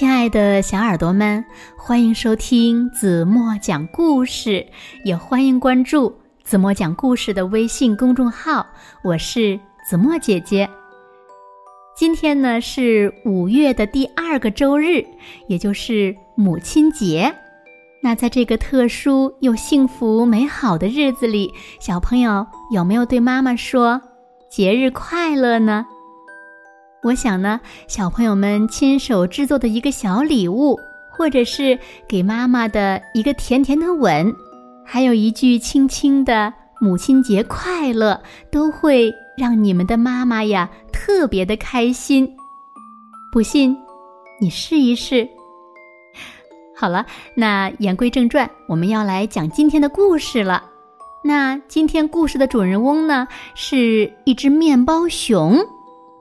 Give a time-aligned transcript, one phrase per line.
[0.00, 1.44] 亲爱的小耳朵们，
[1.76, 4.66] 欢迎收听子墨讲故事，
[5.04, 6.10] 也欢迎关注
[6.42, 8.66] 子墨讲故事的微信公众号。
[9.04, 10.66] 我是子墨姐姐。
[11.94, 15.04] 今天呢是五月的第二个周日，
[15.48, 17.30] 也就是母亲节。
[18.02, 24.00] 那在这个特殊又幸福美好的日子里，小朋友有没有对妈妈说
[24.50, 25.84] 节日快乐呢？
[27.02, 30.78] 我想呢，小朋友们亲手制作的一个小礼物，
[31.10, 34.34] 或者是给妈妈的一个甜甜的吻，
[34.84, 38.20] 还有一句轻轻的“母亲节快乐”，
[38.52, 42.30] 都会让你们的妈妈呀特别的开心。
[43.32, 43.74] 不信，
[44.38, 45.26] 你试一试。
[46.76, 50.64] 好了，那言归正传，我们要来讲今天的故事了。
[51.24, 55.58] 那今天故事的主人翁呢，是一只面包熊。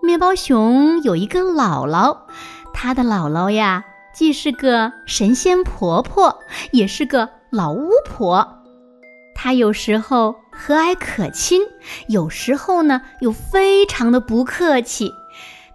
[0.02, 2.18] 面包熊有一个姥姥，
[2.74, 6.40] 她的姥姥呀，既是个神仙婆婆，
[6.72, 8.48] 也是个老巫婆。
[9.36, 11.62] 她有时候和蔼可亲，
[12.08, 15.12] 有时候呢又非常的不客气。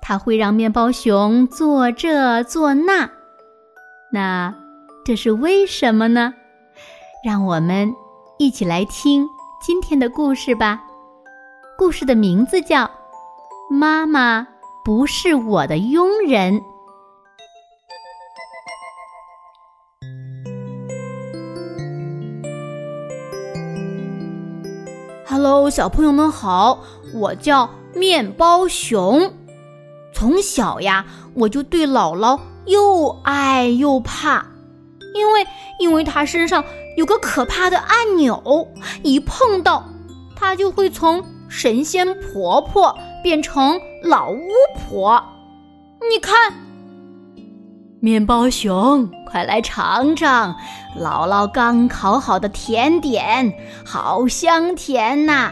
[0.00, 3.10] 她会让面包熊做这做那，
[4.10, 4.54] 那
[5.04, 6.34] 这是为什么呢？
[7.24, 7.92] 让我们
[8.38, 9.26] 一起来听
[9.62, 10.82] 今天的故事吧。
[11.78, 12.90] 故事的名字叫。
[13.70, 14.46] 妈妈
[14.84, 16.62] 不是我的佣人。
[25.26, 26.78] Hello，小朋友们好，
[27.14, 29.32] 我叫面包熊。
[30.12, 34.46] 从小呀，我就对姥姥又爱又怕，
[35.14, 35.46] 因为
[35.80, 36.62] 因为她身上
[36.98, 38.68] 有个可怕的按钮，
[39.02, 39.84] 一碰到，
[40.36, 42.96] 她就会从神仙婆婆。
[43.24, 45.18] 变成老巫婆，
[46.10, 46.52] 你看，
[47.98, 50.54] 面包熊，快来尝尝
[51.00, 53.50] 姥姥刚烤好的甜点，
[53.82, 55.50] 好香甜呐！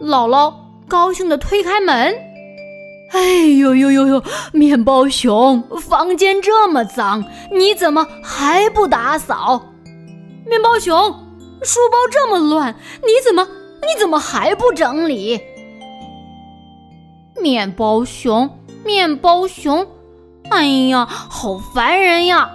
[0.00, 0.54] 姥姥
[0.88, 2.14] 高兴的推开门，
[3.12, 3.20] 哎
[3.58, 4.22] 呦呦呦呦，
[4.54, 9.62] 面包熊，房间这么脏，你怎么还不打扫？
[10.46, 10.96] 面包熊，
[11.62, 13.46] 书包这么乱，你怎么
[13.82, 15.38] 你怎么还不整理？
[17.42, 18.48] 面包熊，
[18.84, 19.88] 面包熊，
[20.48, 22.48] 哎呀，好烦人呀！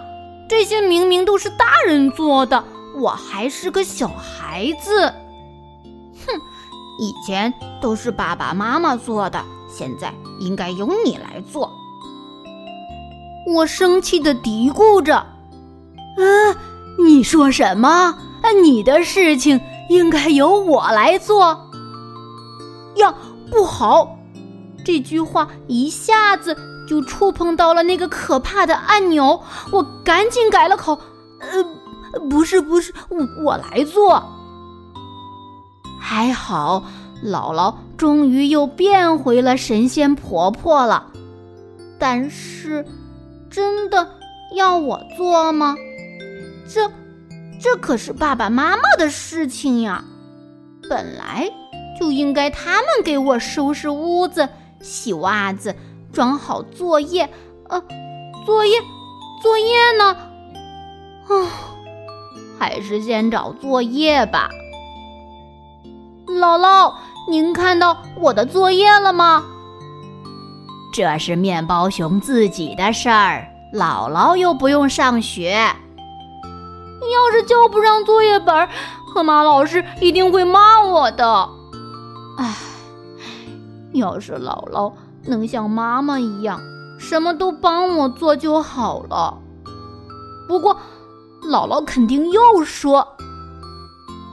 [0.47, 2.63] 这些明明都是大人做的，
[2.95, 5.13] 我还是个小孩子。
[6.25, 6.39] 哼，
[6.99, 11.69] 以前都是爸爸妈妈做的，现在应该由你来做。
[13.53, 15.15] 我生气的嘀咕着
[16.17, 16.55] ：“啊，
[16.97, 17.89] 你说什么？
[17.89, 19.59] 啊你的事情
[19.89, 21.69] 应该由我来做？
[22.95, 23.13] 呀，
[23.51, 24.13] 不好！”
[24.87, 26.55] 这句话一下子
[26.87, 29.43] 就触碰到了那个可怕的按钮，
[29.73, 30.97] 我赶紧改了口
[31.41, 34.23] ：“呃，不是，不是，我我来做。”
[35.99, 36.81] 还好，
[37.21, 41.07] 姥姥终于又变回了神仙婆婆了。
[41.99, 42.85] 但是，
[43.49, 44.09] 真的
[44.55, 45.75] 要我做吗？
[46.65, 46.89] 这，
[47.61, 50.01] 这可是爸爸妈妈的事情呀，
[50.89, 51.51] 本来
[51.99, 54.47] 就应该他们给我收拾屋子。
[54.81, 55.75] 洗袜子，
[56.13, 57.29] 装好作业，
[57.69, 57.81] 呃，
[58.45, 58.79] 作业，
[59.41, 60.17] 作业呢？
[61.27, 61.47] 啊，
[62.57, 64.49] 还是先找作业吧。
[66.27, 66.93] 姥姥，
[67.29, 69.43] 您看到我的作业了吗？
[70.93, 75.51] 这是面包熊自己的事儿，姥姥又不用上学。
[77.09, 78.67] 要是交不上作业本，
[79.13, 81.49] 河马老师一定会骂我的。
[82.37, 82.66] 唉。
[83.97, 84.93] 要是姥姥
[85.25, 86.59] 能像妈妈一样，
[86.97, 89.37] 什么都帮我做就好了。
[90.47, 90.77] 不过，
[91.43, 93.05] 姥姥肯定又说：“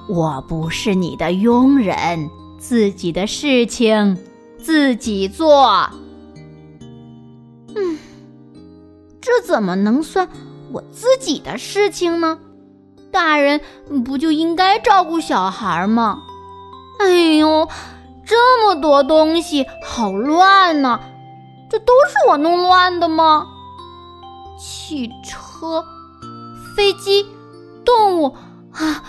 [0.09, 4.17] 我不是你的佣人，自己的事情
[4.59, 5.91] 自己做。”
[7.75, 7.99] 嗯，
[9.21, 10.29] 这怎么能算
[10.71, 12.39] 我自己的事情呢？
[13.11, 13.61] 大人
[14.05, 16.23] 不就应该照顾小孩吗？
[17.01, 17.69] 哎呦！
[18.27, 21.01] 这么多东西，好乱呐！
[21.71, 23.47] 这都是我弄乱的吗？
[24.59, 25.85] 汽车、
[26.77, 27.27] 飞机、
[27.85, 28.37] 动物
[28.73, 29.03] 啊，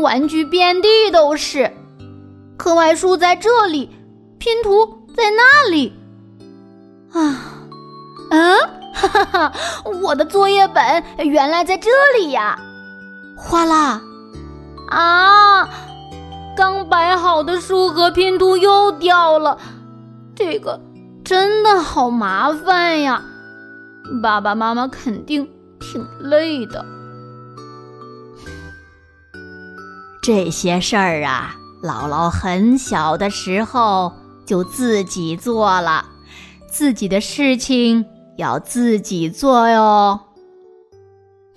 [0.00, 1.70] 玩具遍地都是。
[2.56, 3.90] 课外书在这里，
[4.38, 4.86] 拼图
[5.16, 5.92] 在那里。
[7.12, 7.36] 啊，
[8.30, 8.56] 嗯，
[8.94, 9.52] 哈哈哈！
[10.02, 12.58] 我的作业本原来在这里呀！
[13.36, 14.00] 哗啦，
[14.88, 15.68] 啊！
[16.54, 19.58] 刚摆好的书和拼图又掉了，
[20.34, 20.80] 这个
[21.24, 23.22] 真的好麻烦呀！
[24.22, 25.48] 爸爸妈妈肯定
[25.80, 26.84] 挺累的。
[30.22, 34.12] 这些事儿啊，姥姥很小的时候
[34.46, 36.04] 就自己做了，
[36.68, 38.04] 自己的事情
[38.36, 40.20] 要自己做哟。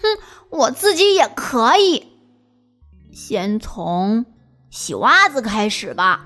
[0.01, 0.07] 哼，
[0.49, 2.05] 我自己也可以。
[3.11, 4.25] 先从
[4.75, 6.25] 洗袜子开始吧，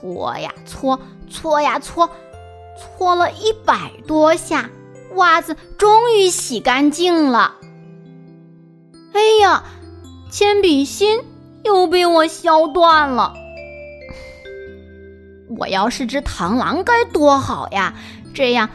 [0.00, 2.08] 搓呀搓，搓呀搓，
[2.78, 4.70] 搓了一百多下，
[5.16, 7.56] 袜子终于洗干净了。
[9.12, 9.64] 哎呀！
[10.30, 11.20] 铅笔芯
[11.64, 13.34] 又被我削断了。
[15.58, 17.92] 我要是只螳螂该多好呀！
[18.32, 18.70] 这样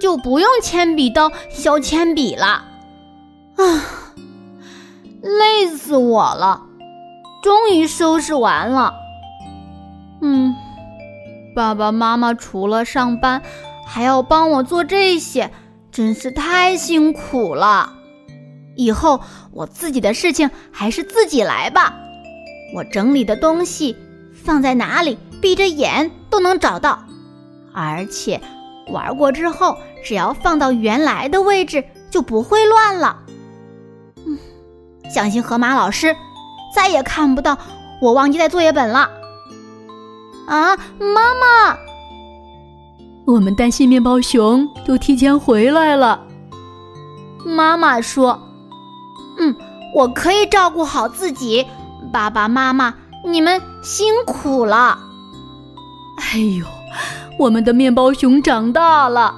[0.00, 2.64] 就不用铅笔刀削铅笔了。
[3.56, 3.84] 啊，
[5.20, 6.67] 累死我了！
[7.48, 8.92] 终于收拾完了。
[10.20, 10.54] 嗯，
[11.56, 13.40] 爸爸妈妈除了上班，
[13.86, 15.50] 还要帮我做这些，
[15.90, 17.94] 真是太辛苦了。
[18.76, 21.94] 以后我自己的事情还是自己来吧。
[22.74, 23.96] 我整理的东西
[24.34, 27.02] 放在哪里，闭着眼都能找到。
[27.72, 28.38] 而且
[28.88, 33.20] 玩过之后，只要放到原来的位置，就不会乱了。
[34.26, 34.38] 嗯，
[35.08, 36.14] 相信河马老师
[36.74, 37.58] 再也看不到
[38.00, 39.10] 我忘记带作业本了。
[40.46, 41.76] 啊，妈妈，
[43.26, 46.24] 我们担心面包熊都提前回来了。
[47.44, 48.40] 妈妈说。
[49.40, 49.54] 嗯，
[49.94, 51.66] 我可以照顾好自己。
[52.12, 52.94] 爸爸妈妈，
[53.24, 54.98] 你们辛苦了。
[56.18, 56.66] 哎呦，
[57.38, 59.34] 我们的面包熊长大了。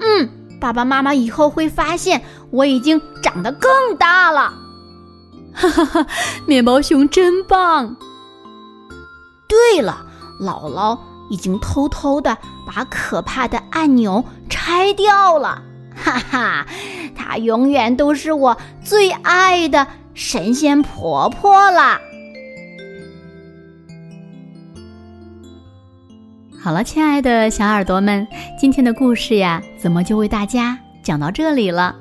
[0.00, 0.28] 嗯，
[0.60, 4.52] 爸爸妈妈以后会发现我已经长得更大了。
[5.54, 6.06] 哈哈哈，
[6.46, 7.96] 面包熊真棒。
[9.48, 10.06] 对了，
[10.40, 10.98] 姥姥
[11.30, 15.62] 已经偷偷的把可怕的按钮拆掉了。
[15.94, 16.66] 哈哈，
[17.14, 22.00] 她永远都是我最爱的神仙婆婆啦！
[26.60, 28.26] 好了，亲爱的小耳朵们，
[28.58, 31.96] 今天的故事呀，怎么就为大家讲到这里了？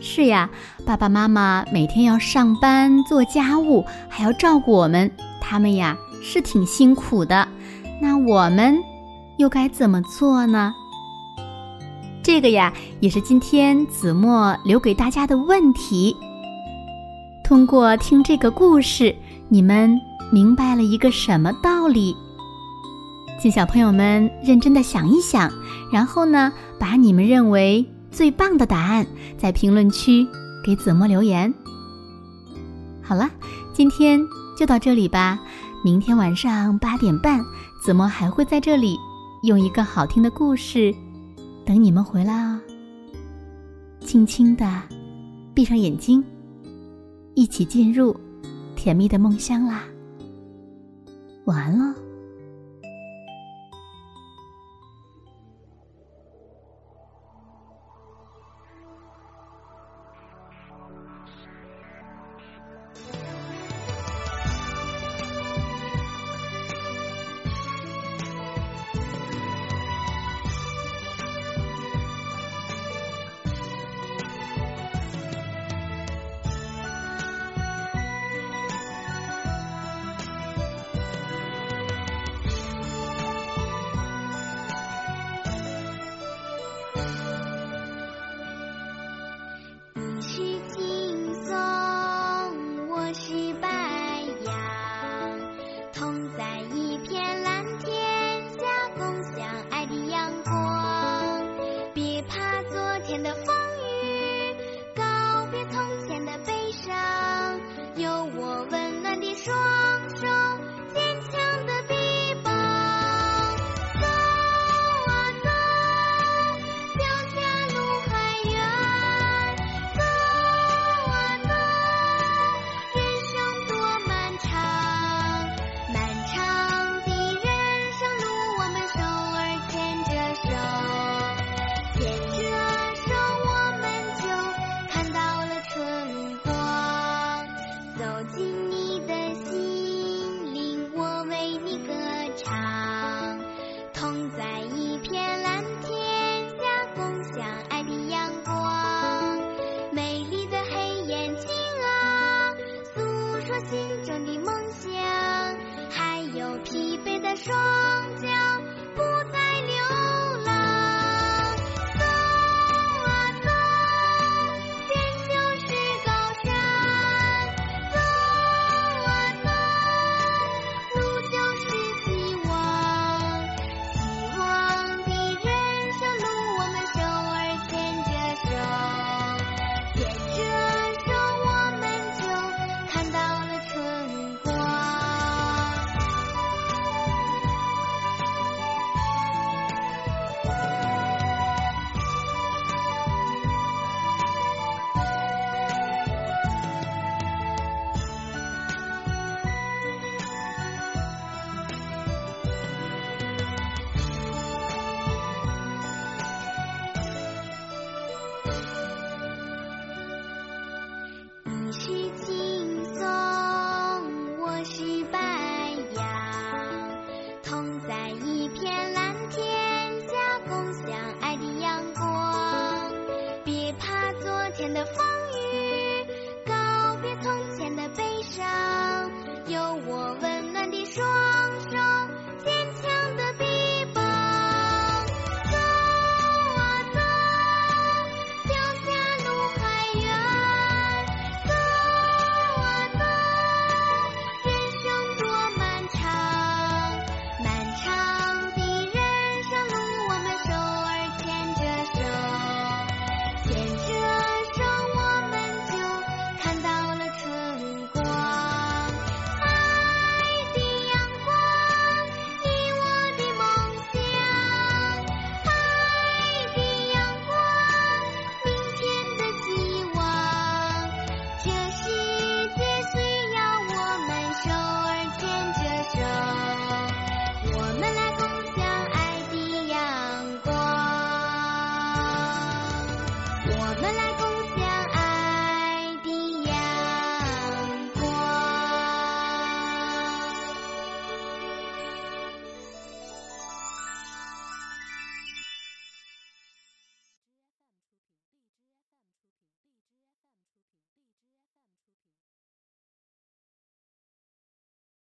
[0.00, 0.48] 是呀，
[0.86, 5.10] 爸爸妈妈每天要上班做家务，还要照顾我们，
[5.40, 7.46] 他们呀是挺辛苦的。
[8.00, 8.78] 那我们
[9.36, 10.72] 又该怎么做呢？
[12.22, 16.16] 这个呀，也是今天子墨留给大家的问题。
[17.44, 19.14] 通过听这个故事，
[19.48, 20.00] 你们
[20.30, 22.16] 明白了一个什么道理？
[23.38, 25.50] 请小朋友们认真的想一想，
[25.92, 29.06] 然后呢，把你们认为最棒的答案
[29.38, 30.26] 在评论区
[30.64, 31.52] 给子墨留言。
[33.02, 33.30] 好了，
[33.72, 34.20] 今天
[34.56, 35.40] 就到这里吧。
[35.82, 37.42] 明天晚上八点半，
[37.82, 38.98] 子墨还会在这里
[39.44, 40.94] 用一个好听的故事。
[41.64, 42.60] 等你们回来哦！
[44.00, 44.82] 轻轻的
[45.54, 46.22] 闭上眼睛，
[47.34, 48.14] 一起进入
[48.76, 49.84] 甜蜜的梦乡啦。
[51.44, 52.09] 晚安喽。